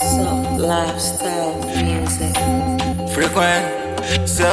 Soft 0.00 0.58
lifestyle 0.58 1.58
music. 1.76 2.34
Frequent. 3.12 3.66
So. 4.26 4.48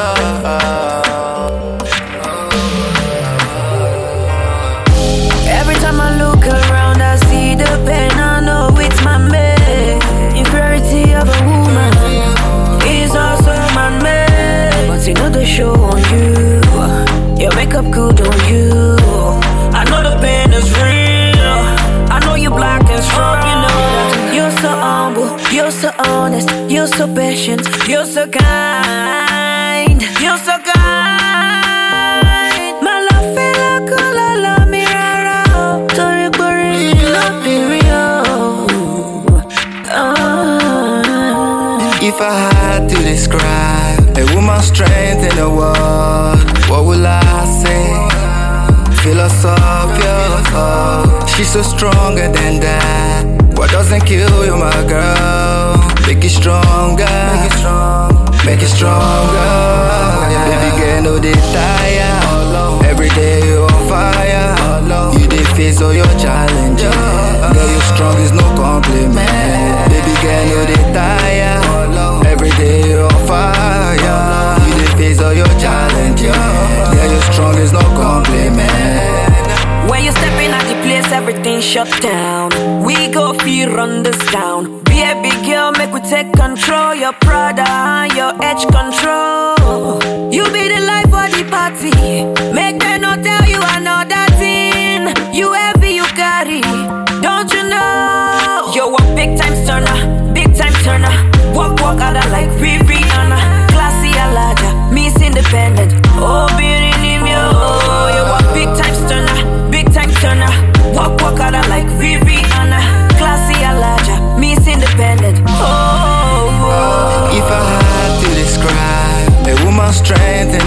Every 5.48 5.76
time 5.76 6.02
I 6.02 6.18
look 6.20 6.46
around, 6.46 7.02
I 7.02 7.16
see 7.28 7.56
the 7.56 7.82
pain. 7.86 8.12
I 8.12 8.42
know 8.42 8.76
it's 8.78 9.02
my 9.06 9.18
man. 9.18 10.36
Inferiority 10.36 11.14
of 11.14 11.30
a 11.30 11.40
woman 11.48 11.94
is 12.86 13.16
also 13.16 13.54
my 13.74 13.90
man. 14.04 14.88
But 14.90 15.08
you 15.08 15.14
know 15.14 15.30
the 15.30 15.46
show 15.46 15.74
on 15.76 16.00
you. 16.12 17.42
Your 17.42 17.56
makeup 17.56 17.90
good 17.90 18.20
on 18.20 18.54
you. 18.54 18.87
You're 26.88 26.96
so 26.96 27.14
patient, 27.14 27.68
you're 27.88 28.06
so 28.06 28.26
kind, 28.28 30.02
you're 30.22 30.38
so 30.38 30.58
kind. 30.64 31.94
My 32.82 33.06
love 33.12 33.36
feel 33.36 33.56
like 33.66 33.92
a 33.92 34.02
la 34.18 34.30
la 34.46 34.56
mirror. 34.66 35.44
Mi 36.72 37.04
ló 37.14 37.26
fi 37.44 37.56
rí. 37.70 37.82
Ah. 39.90 40.60
If 42.02 42.18
I 42.22 42.24
had 42.56 42.82
to 42.90 42.96
describe 43.04 44.18
a 44.18 44.20
woman's 44.34 44.68
strength 44.68 45.24
in 45.30 45.36
the 45.36 45.50
world, 45.50 46.40
what 46.70 46.86
will 46.86 47.06
I 47.06 47.46
say? 47.64 47.88
Philosophical. 49.04 50.38
She's 51.28 51.50
so 51.52 51.62
stronger 51.64 52.30
than 52.32 52.60
that. 52.62 53.26
What 53.58 53.72
doesn't 53.72 54.06
kill 54.06 54.46
you, 54.46 54.56
my 54.56 54.84
girl? 54.88 55.77
Make 56.08 56.24
it 56.24 56.30
stronger. 56.30 57.04
Make 57.04 57.52
it 57.52 57.58
strong. 57.58 58.30
Make 58.46 58.62
it 58.62 58.70
stronger. 58.70 59.48
Baby 60.48 60.78
girl, 60.80 61.02
no 61.02 61.20
tire. 61.52 61.77
Everything 81.18 81.60
shut 81.60 81.90
down. 82.02 82.50
We 82.86 83.08
go 83.08 83.34
feel 83.44 83.70
run 83.74 84.04
this 84.04 84.20
town. 84.32 84.84
Be 84.84 85.02
a 85.02 85.14
big 85.24 85.40
girl, 85.46 85.72
make 85.72 85.92
we 85.92 86.02
take 86.02 86.32
control. 86.34 86.94
Your 86.94 87.14
Prada 87.14 87.68
and 87.68 88.14
your 88.20 88.34
edge 88.50 88.64
control. 88.78 89.98
You 90.32 90.44
be 90.56 90.64
the 90.74 90.82
life 90.94 91.14
of 91.22 91.28
the 91.36 91.44
party. 91.50 91.92
Make 92.54 92.80
them 92.80 93.02
not 93.02 93.24
tell 93.24 93.46
you 93.54 93.60
another 93.78 94.26
thing. 94.42 95.02
You 95.34 95.54
heavy, 95.54 95.92
you 96.00 96.08
carry. 96.22 96.62
Don't 97.26 97.50
you 97.56 97.64
know? 97.72 98.72
You're 98.76 98.94
a 98.94 99.16
big 99.16 99.40
time 99.40 99.58
turner, 99.66 100.34
big 100.34 100.56
time 100.56 100.76
turner. 100.84 101.27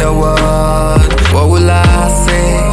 the 0.01 0.13
world, 0.13 1.05
what 1.33 1.47
will 1.53 1.71
I 1.71 2.09
say? 2.25 2.71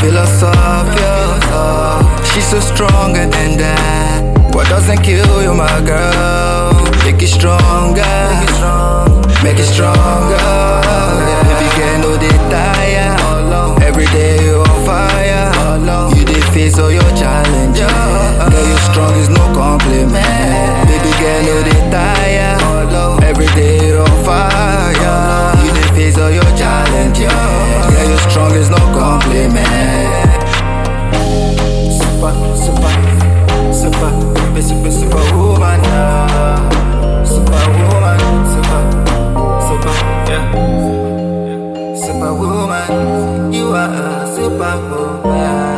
Philosophia, 0.00 1.14
oh, 1.54 2.02
she's 2.34 2.46
so 2.46 2.58
stronger 2.60 3.26
than 3.26 3.56
that. 3.58 4.54
What 4.54 4.68
doesn't 4.68 5.02
kill 5.02 5.42
you, 5.42 5.54
my 5.54 5.80
girl? 5.86 6.74
Make 7.06 7.22
it 7.22 7.28
stronger, 7.28 8.02
make 9.46 9.58
it 9.58 9.68
stronger. 9.70 10.50
Baby 11.46 11.68
girl, 11.78 11.98
no 12.02 12.10
they 12.18 12.36
tire. 12.50 13.14
Every 13.82 14.06
day 14.06 14.42
you 14.44 14.58
on 14.58 14.78
fire. 14.84 15.52
You 16.16 16.24
defeat 16.24 16.78
all 16.78 16.90
your 16.90 17.10
challenges. 17.14 17.86
Girl, 17.86 18.66
you 18.66 18.78
strong 18.90 19.14
is 19.22 19.28
no 19.28 19.44
compliment. 19.54 20.88
Baby 20.90 21.12
girl, 21.22 21.42
no 21.46 21.62
they 21.62 21.80
tire. 21.90 22.13
Super, 29.34 29.50
super, 32.54 32.94
super, 33.74 34.12
super, 34.62 34.90
superwoman. 34.92 35.82
Superwoman, 37.26 38.20
super, 38.52 38.82
super, 39.66 39.96
yeah. 40.30 40.44
Superwoman, 41.96 43.52
you 43.52 43.66
are 43.74 43.90
a 43.90 44.26
superwoman. 44.32 45.73